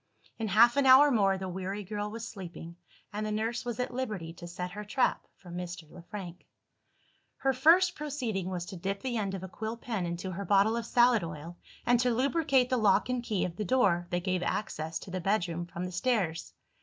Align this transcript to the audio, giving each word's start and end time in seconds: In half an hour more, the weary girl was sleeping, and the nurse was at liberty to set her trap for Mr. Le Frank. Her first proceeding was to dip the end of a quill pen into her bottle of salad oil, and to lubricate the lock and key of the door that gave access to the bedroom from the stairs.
In 0.39 0.47
half 0.47 0.77
an 0.77 0.87
hour 0.87 1.11
more, 1.11 1.37
the 1.37 1.47
weary 1.47 1.83
girl 1.83 2.09
was 2.09 2.27
sleeping, 2.27 2.75
and 3.13 3.23
the 3.23 3.31
nurse 3.31 3.63
was 3.63 3.79
at 3.79 3.93
liberty 3.93 4.33
to 4.33 4.47
set 4.47 4.71
her 4.71 4.83
trap 4.83 5.27
for 5.35 5.51
Mr. 5.51 5.87
Le 5.91 6.01
Frank. 6.01 6.47
Her 7.37 7.53
first 7.53 7.93
proceeding 7.93 8.49
was 8.49 8.65
to 8.65 8.75
dip 8.77 9.03
the 9.03 9.17
end 9.17 9.35
of 9.35 9.43
a 9.43 9.47
quill 9.47 9.77
pen 9.77 10.07
into 10.07 10.31
her 10.31 10.43
bottle 10.43 10.75
of 10.75 10.87
salad 10.87 11.23
oil, 11.23 11.55
and 11.85 11.99
to 11.99 12.11
lubricate 12.15 12.71
the 12.71 12.77
lock 12.77 13.09
and 13.09 13.21
key 13.21 13.45
of 13.45 13.57
the 13.57 13.63
door 13.63 14.07
that 14.09 14.23
gave 14.23 14.41
access 14.41 14.97
to 14.97 15.11
the 15.11 15.21
bedroom 15.21 15.67
from 15.67 15.83
the 15.85 15.91
stairs. 15.91 16.51